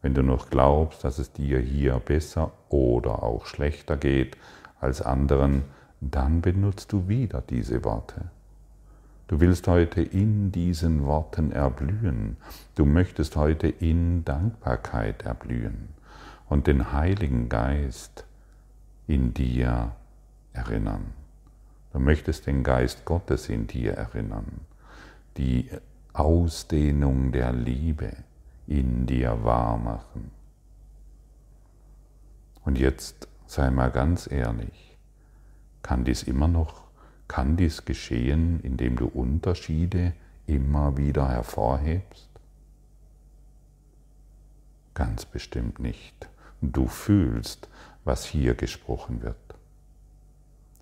wenn 0.00 0.14
du 0.14 0.22
noch 0.22 0.50
glaubst, 0.50 1.04
dass 1.04 1.18
es 1.18 1.32
dir 1.32 1.60
hier 1.60 1.94
besser 1.98 2.52
oder 2.68 3.22
auch 3.22 3.46
schlechter 3.46 3.96
geht 3.96 4.36
als 4.80 5.00
anderen, 5.02 5.62
dann 6.00 6.40
benutzt 6.40 6.92
du 6.92 7.08
wieder 7.08 7.42
diese 7.48 7.84
Worte. 7.84 8.22
Du 9.28 9.40
willst 9.40 9.68
heute 9.68 10.02
in 10.02 10.50
diesen 10.50 11.06
Worten 11.06 11.52
erblühen. 11.52 12.36
Du 12.74 12.84
möchtest 12.84 13.36
heute 13.36 13.68
in 13.68 14.24
Dankbarkeit 14.24 15.22
erblühen 15.22 15.88
und 16.48 16.66
den 16.66 16.92
Heiligen 16.92 17.48
Geist 17.48 18.26
in 19.06 19.34
dir 19.34 19.92
erinnern. 20.52 21.12
Du 21.92 21.98
möchtest 21.98 22.46
den 22.46 22.62
Geist 22.62 23.04
Gottes 23.04 23.48
in 23.48 23.66
dir 23.66 23.94
erinnern, 23.94 24.60
die 25.36 25.68
Ausdehnung 26.12 27.32
der 27.32 27.52
Liebe 27.52 28.12
in 28.66 29.06
dir 29.06 29.44
wahr 29.44 29.76
machen. 29.76 30.30
Und 32.64 32.78
jetzt 32.78 33.28
sei 33.46 33.70
mal 33.70 33.90
ganz 33.90 34.30
ehrlich, 34.30 34.96
kann 35.82 36.04
dies 36.04 36.22
immer 36.22 36.48
noch 36.48 36.82
kann 37.32 37.56
dies 37.56 37.86
geschehen, 37.86 38.60
indem 38.60 38.96
du 38.96 39.06
Unterschiede 39.06 40.12
immer 40.46 40.98
wieder 40.98 41.30
hervorhebst? 41.30 42.28
Ganz 44.92 45.24
bestimmt 45.24 45.78
nicht. 45.78 46.28
Du 46.60 46.88
fühlst, 46.88 47.70
was 48.04 48.24
hier 48.24 48.54
gesprochen 48.54 49.22
wird. 49.22 49.36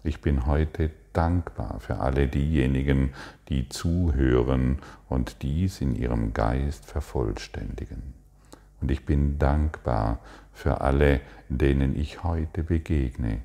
Ich 0.02 0.20
bin 0.20 0.46
heute 0.46 0.90
dankbar 1.12 1.80
für 1.80 1.98
alle 1.98 2.28
diejenigen, 2.28 3.12
die 3.48 3.68
zuhören 3.68 4.78
und 5.08 5.42
dies 5.42 5.80
in 5.80 5.94
ihrem 5.94 6.32
Geist 6.32 6.86
vervollständigen. 6.86 8.14
Und 8.80 8.90
ich 8.90 9.04
bin 9.04 9.38
dankbar 9.38 10.20
für 10.52 10.80
alle, 10.80 11.20
denen 11.48 11.98
ich 11.98 12.22
heute 12.22 12.62
begegne, 12.62 13.42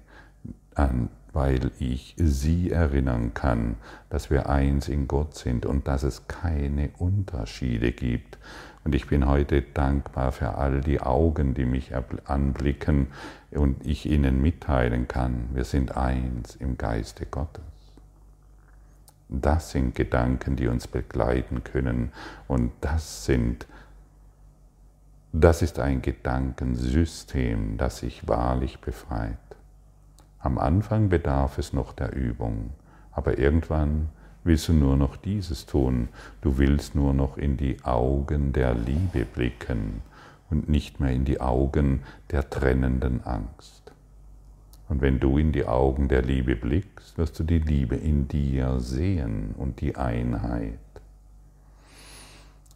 an 0.75 1.09
weil 1.35 1.71
ich 1.79 2.15
sie 2.17 2.71
erinnern 2.71 3.33
kann, 3.33 3.75
dass 4.09 4.29
wir 4.29 4.47
eins 4.47 4.87
in 4.87 5.07
Gott 5.07 5.35
sind 5.35 5.65
und 5.65 5.85
dass 5.85 6.03
es 6.03 6.29
keine 6.29 6.91
Unterschiede 6.97 7.91
gibt. 7.91 8.37
Und 8.85 8.95
ich 8.95 9.07
bin 9.07 9.27
heute 9.27 9.61
dankbar 9.61 10.31
für 10.31 10.55
all 10.55 10.79
die 10.79 11.01
Augen, 11.01 11.53
die 11.53 11.65
mich 11.65 11.91
anblicken 12.23 13.07
und 13.51 13.85
ich 13.85 14.05
ihnen 14.05 14.41
mitteilen 14.41 15.09
kann, 15.09 15.49
wir 15.53 15.65
sind 15.65 15.97
eins 15.97 16.55
im 16.55 16.77
Geiste 16.77 17.25
Gottes. 17.25 17.63
Das 19.27 19.71
sind 19.71 19.93
Gedanken, 19.93 20.55
die 20.55 20.67
uns 20.67 20.87
begleiten 20.87 21.65
können 21.65 22.11
und 22.47 22.71
das 22.79 23.25
sind 23.25 23.67
das 25.37 25.61
ist 25.61 25.79
ein 25.79 26.01
Gedankensystem, 26.01 27.75
das 27.75 27.97
sich 27.97 28.25
wahrlich 28.25 28.79
befreit. 28.79 29.37
Am 30.45 30.59
Anfang 30.59 31.09
bedarf 31.09 31.57
es 31.57 31.73
noch 31.73 31.91
der 31.91 32.15
Übung, 32.15 32.69
aber 33.11 33.39
irgendwann 33.39 34.09
willst 34.43 34.67
du 34.67 34.73
nur 34.73 34.95
noch 34.95 35.15
dieses 35.17 35.65
tun, 35.65 36.07
du 36.41 36.59
willst 36.59 36.93
nur 36.93 37.15
noch 37.15 37.39
in 37.39 37.57
die 37.57 37.83
Augen 37.83 38.53
der 38.53 38.75
Liebe 38.75 39.25
blicken 39.25 40.03
und 40.51 40.69
nicht 40.69 40.99
mehr 40.99 41.09
in 41.09 41.25
die 41.25 41.41
Augen 41.41 42.03
der 42.29 42.47
trennenden 42.47 43.25
Angst. 43.25 43.91
Und 44.87 45.01
wenn 45.01 45.19
du 45.19 45.39
in 45.39 45.51
die 45.51 45.65
Augen 45.65 46.09
der 46.09 46.21
Liebe 46.21 46.55
blickst, 46.55 47.17
wirst 47.17 47.39
du 47.39 47.43
die 47.43 47.57
Liebe 47.57 47.95
in 47.95 48.27
dir 48.27 48.79
sehen 48.79 49.55
und 49.57 49.81
die 49.81 49.95
Einheit. 49.95 50.77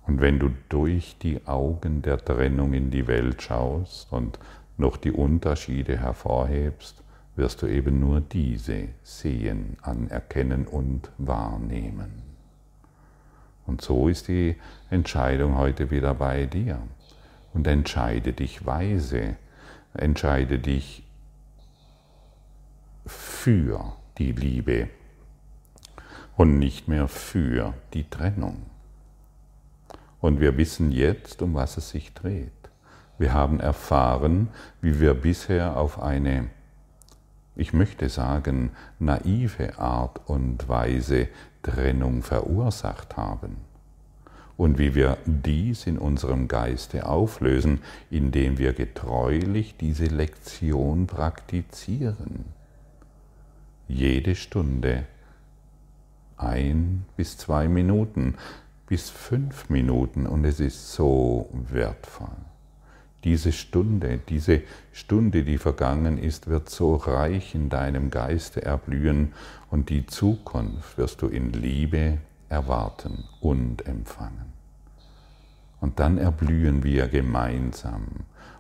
Und 0.08 0.22
wenn 0.22 0.40
du 0.40 0.50
durch 0.70 1.18
die 1.22 1.46
Augen 1.46 2.02
der 2.02 2.18
Trennung 2.18 2.74
in 2.74 2.90
die 2.90 3.06
Welt 3.06 3.44
schaust 3.44 4.12
und 4.12 4.40
noch 4.78 4.98
die 4.98 5.12
Unterschiede 5.12 6.00
hervorhebst, 6.00 7.04
wirst 7.40 7.62
du 7.62 7.68
eben 7.68 8.02
nur 8.02 8.20
diese 8.20 8.90
sehen, 9.02 9.78
anerkennen 9.82 10.68
und 10.68 11.10
wahrnehmen. 11.18 12.22
Und 13.66 13.82
so 13.82 14.10
ist 14.10 14.28
die 14.28 14.58
Entscheidung 14.90 15.58
heute 15.58 15.90
wieder 15.90 16.14
bei 16.14 16.46
dir. 16.46 16.80
Und 17.54 17.66
entscheide 17.66 18.34
dich 18.34 18.66
weise, 18.66 19.38
entscheide 19.94 20.60
dich 20.60 21.04
für 23.06 23.94
die 24.18 24.34
Liebe 24.34 24.90
und 26.36 26.60
nicht 26.60 26.88
mehr 26.88 27.08
für 27.08 27.74
die 27.94 28.08
Trennung. 28.10 28.64
Und 30.20 30.42
wir 30.42 30.58
wissen 30.58 30.92
jetzt, 30.92 31.42
um 31.42 31.56
was 31.56 31.78
es 31.78 31.90
sich 31.90 32.14
dreht. 32.14 32.52
Wir 33.18 33.34
haben 33.34 33.60
erfahren, 33.60 34.50
wie 34.82 35.00
wir 35.00 35.14
bisher 35.14 35.78
auf 35.78 36.02
eine 36.02 36.50
ich 37.60 37.74
möchte 37.74 38.10
sagen, 38.10 38.72
naive 39.00 39.78
Art 39.80 40.22
und 40.28 40.70
Weise 40.70 41.28
Trennung 41.62 42.24
verursacht 42.24 43.18
haben. 43.18 43.58
Und 44.56 44.78
wie 44.78 44.96
wir 44.96 45.18
dies 45.26 45.88
in 45.88 45.98
unserem 45.98 46.48
Geiste 46.48 47.06
auflösen, 47.06 47.82
indem 48.10 48.58
wir 48.58 48.74
getreulich 48.74 49.76
diese 49.78 50.06
Lektion 50.06 51.08
praktizieren. 51.08 52.46
Jede 53.88 54.36
Stunde 54.36 55.06
ein 56.38 57.06
bis 57.18 57.38
zwei 57.38 57.68
Minuten 57.68 58.36
bis 58.88 59.10
fünf 59.10 59.70
Minuten 59.70 60.26
und 60.26 60.46
es 60.46 60.60
ist 60.60 60.94
so 60.94 61.50
wertvoll 61.52 62.49
diese 63.24 63.52
Stunde, 63.52 64.20
diese 64.30 64.62
Stunde, 64.94 65.44
die 65.44 65.58
vergangen 65.58 66.18
ist, 66.18 66.48
wird 66.48 66.70
so 66.70 66.96
reich 66.96 67.54
in 67.54 67.70
deinem 67.70 68.12
Geiste 68.12 68.64
erblühen 68.64 69.34
und 69.70 69.90
die 69.90 70.06
Zukunft 70.06 70.98
wirst 70.98 71.22
du 71.22 71.28
in 71.28 71.52
Liebe 71.52 72.20
erwarten 72.48 73.26
und 73.42 73.86
empfangen. 73.86 74.54
Und 75.82 76.00
dann 76.00 76.18
erblühen 76.18 76.84
wir 76.84 77.08
gemeinsam 77.08 78.08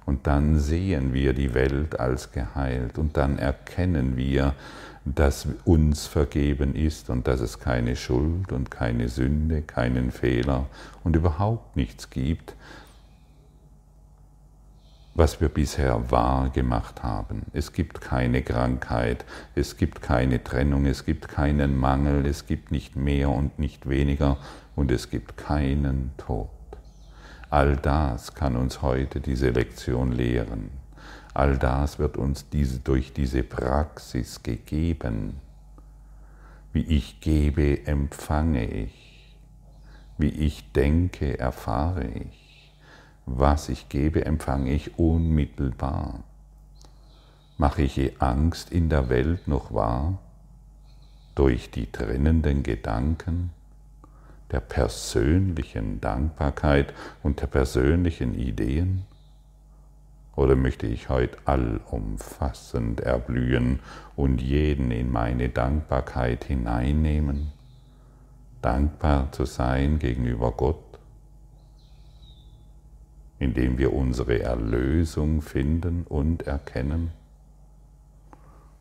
und 0.06 0.26
dann 0.28 0.58
sehen 0.60 1.14
wir 1.14 1.34
die 1.34 1.54
Welt 1.54 2.00
als 2.00 2.32
geheilt 2.32 2.98
und 2.98 3.18
dann 3.18 3.38
erkennen 3.38 4.18
wir, 4.18 4.56
dass 5.06 5.48
uns 5.66 6.08
vergeben 6.08 6.76
ist 6.76 7.10
und 7.10 7.28
dass 7.28 7.40
es 7.40 7.60
keine 7.60 7.96
Schuld 7.96 8.52
und 8.52 8.72
keine 8.72 9.10
Sünde, 9.10 9.62
keinen 9.62 10.12
Fehler 10.12 10.68
und 11.04 11.16
überhaupt 11.16 11.76
nichts 11.76 12.10
gibt, 12.10 12.56
was 15.16 15.42
wir 15.42 15.50
bisher 15.50 16.12
wahr 16.12 16.50
gemacht 16.50 17.04
haben. 17.04 17.44
Es 17.54 17.74
gibt 17.74 18.02
keine 18.02 18.42
Krankheit, 18.42 19.26
es 19.56 19.78
gibt 19.78 20.02
keine 20.02 20.44
Trennung, 20.44 20.86
es 20.86 21.06
gibt 21.06 21.28
keinen 21.28 21.78
Mangel, 21.78 22.26
es 22.26 22.46
gibt 22.46 22.72
nicht 22.72 22.96
mehr 22.96 23.30
und 23.30 23.60
nicht 23.60 23.90
weniger 23.90 24.38
und 24.76 24.92
es 24.92 25.10
gibt 25.10 25.38
keinen 25.38 26.12
Tod. 26.18 26.50
All 27.50 27.76
das 27.76 28.36
kann 28.36 28.56
uns 28.56 28.82
heute 28.82 29.20
diese 29.20 29.50
Lektion 29.50 30.12
lehren. 30.12 30.70
All 31.34 31.58
das 31.58 32.00
wird 32.00 32.18
uns 32.18 32.50
diese, 32.50 32.80
durch 32.80 33.12
diese 33.14 33.44
Praxis 33.44 34.44
gegeben. 34.44 35.40
Wie 36.72 36.84
ich 36.84 37.22
gebe, 37.22 37.86
empfange 37.88 38.66
ich. 38.66 39.36
Wie 40.18 40.30
ich 40.30 40.72
denke, 40.74 41.40
erfahre 41.40 42.06
ich. 42.06 42.39
Was 43.32 43.70
ich 43.70 43.90
gebe, 43.90 44.26
empfange 44.26 44.72
ich 44.72 44.98
unmittelbar. 44.98 46.24
Mache 47.60 47.84
ich 47.84 47.96
je 47.96 48.14
Angst 48.18 48.72
in 48.72 48.90
der 48.90 49.08
Welt 49.08 49.48
noch 49.48 49.72
wahr? 49.72 50.18
Durch 51.36 51.70
die 51.70 51.92
trennenden 51.92 52.64
Gedanken 52.64 53.52
der 54.52 54.62
persönlichen 54.62 56.02
Dankbarkeit 56.02 56.92
und 57.22 57.40
der 57.40 57.46
persönlichen 57.46 58.34
Ideen? 58.34 59.06
Oder 60.36 60.56
möchte 60.56 60.88
ich 60.88 61.10
heute 61.10 61.38
allumfassend 61.46 63.02
erblühen 63.02 63.80
und 64.16 64.42
jeden 64.42 64.90
in 64.90 65.12
meine 65.12 65.50
Dankbarkeit 65.50 66.46
hineinnehmen? 66.46 67.52
Dankbar 68.64 69.32
zu 69.32 69.46
sein 69.46 70.00
gegenüber 70.00 70.52
Gott, 70.52 70.89
indem 73.40 73.78
wir 73.78 73.94
unsere 73.94 74.42
Erlösung 74.42 75.42
finden 75.42 76.06
und 76.08 76.46
erkennen. 76.46 77.12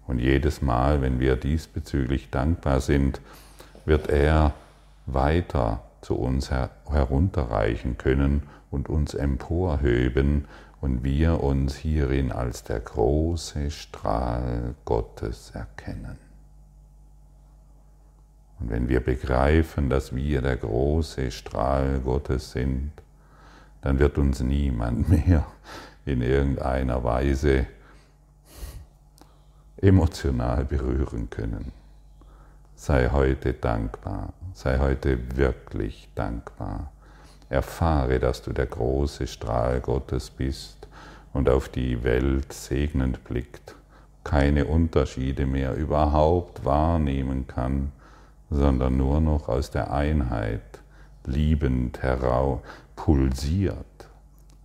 Und 0.07 0.18
jedes 0.18 0.62
Mal, 0.62 1.01
wenn 1.01 1.21
wir 1.21 1.37
diesbezüglich 1.37 2.31
dankbar 2.31 2.81
sind, 2.81 3.21
wird 3.85 4.09
er 4.09 4.55
weiter 5.07 5.83
zu 6.01 6.16
uns 6.16 6.51
herunterreichen 6.51 7.99
können 7.99 8.42
und 8.71 8.88
uns 8.88 9.14
emporhöben 9.14 10.47
und 10.81 11.03
wir 11.05 11.42
uns 11.42 11.77
hierin 11.77 12.33
als 12.33 12.64
der 12.64 12.81
große 12.81 13.71
Strahl 13.71 14.75
Gottes 14.85 15.53
erkennen. 15.55 16.18
Und 18.61 18.71
wenn 18.71 18.88
wir 18.88 19.01
begreifen, 19.01 19.88
dass 19.88 20.14
wir 20.14 20.42
der 20.42 20.57
große 20.57 21.31
Strahl 21.31 22.01
Gottes 22.01 22.53
sind, 22.53 22.90
dann 23.83 23.99
wird 23.99 24.19
uns 24.19 24.41
niemand 24.41 25.09
mehr 25.27 25.47
in 26.05 26.23
irgendeiner 26.23 27.05
Weise 27.05 27.67
emotional 29.81 30.64
berühren 30.64 31.31
können. 31.31 31.73
Sei 32.75 33.11
heute 33.11 33.55
dankbar, 33.55 34.33
sei 34.55 34.79
heute 34.79 35.37
wirklich 35.37 36.09
dankbar. 36.14 36.93
Erfahre, 37.49 38.19
dass 38.19 38.43
du 38.43 38.53
der 38.53 38.67
große 38.67 39.27
Strahl 39.27 39.81
Gottes 39.81 40.31
bist 40.31 40.87
und 41.33 41.49
auf 41.49 41.69
die 41.69 42.05
Welt 42.05 42.53
segnend 42.53 43.25
blickt, 43.25 43.75
keine 44.23 44.67
Unterschiede 44.67 45.47
mehr 45.47 45.75
überhaupt 45.75 46.64
wahrnehmen 46.64 47.47
kann, 47.47 47.93
sondern 48.51 48.97
nur 48.97 49.21
noch 49.21 49.49
aus 49.49 49.71
der 49.71 49.93
Einheit 49.93 50.62
liebend 51.25 52.03
heraus 52.03 52.61
pulsiert. 52.99 54.09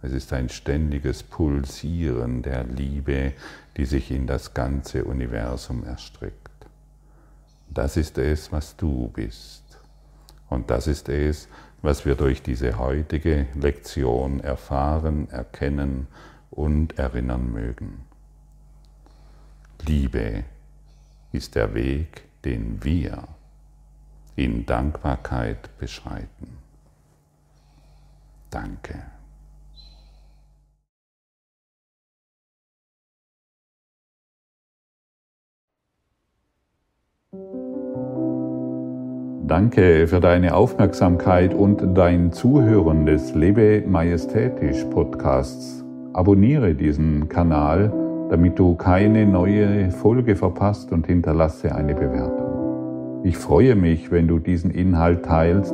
Es 0.01 0.11
ist 0.11 0.33
ein 0.33 0.49
ständiges 0.49 1.21
Pulsieren 1.21 2.41
der 2.41 2.63
Liebe, 2.63 3.33
die 3.77 3.85
sich 3.85 4.09
in 4.09 4.25
das 4.25 4.55
ganze 4.55 5.05
Universum 5.05 5.83
erstreckt. 5.83 6.49
Das 7.69 7.95
ist 7.95 8.17
es, 8.17 8.51
was 8.51 8.75
du 8.75 9.09
bist. 9.09 9.63
Und 10.49 10.71
das 10.71 10.87
ist 10.87 11.09
es, 11.09 11.47
was 11.83 12.05
wir 12.05 12.15
durch 12.15 12.41
diese 12.41 12.79
heutige 12.79 13.45
Lektion 13.53 14.39
erfahren, 14.39 15.29
erkennen 15.29 16.07
und 16.49 16.97
erinnern 16.97 17.51
mögen. 17.51 18.03
Liebe 19.85 20.43
ist 21.31 21.53
der 21.53 21.75
Weg, 21.75 22.23
den 22.43 22.83
wir 22.83 23.27
in 24.35 24.65
Dankbarkeit 24.65 25.77
beschreiten. 25.77 26.62
Danke. 28.53 28.93
Danke 39.47 40.07
für 40.07 40.19
deine 40.19 40.53
Aufmerksamkeit 40.53 41.55
und 41.55 41.97
dein 41.97 42.31
Zuhören 42.31 43.07
des 43.07 43.33
Lebe 43.33 43.83
Majestätisch 43.87 44.83
Podcasts. 44.85 45.83
Abonniere 46.13 46.75
diesen 46.75 47.29
Kanal, 47.29 47.91
damit 48.29 48.59
du 48.59 48.75
keine 48.75 49.25
neue 49.25 49.89
Folge 49.89 50.35
verpasst 50.35 50.91
und 50.91 51.07
hinterlasse 51.07 51.73
eine 51.73 51.95
Bewertung. 51.95 53.23
Ich 53.23 53.37
freue 53.37 53.75
mich, 53.75 54.11
wenn 54.11 54.27
du 54.27 54.37
diesen 54.37 54.69
Inhalt 54.69 55.25
teilst, 55.25 55.73